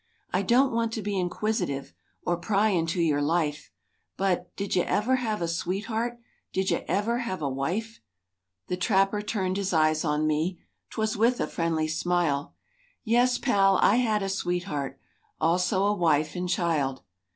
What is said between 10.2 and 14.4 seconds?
me, 'Twas with a friendly smile:— "Yes, Pal, I had a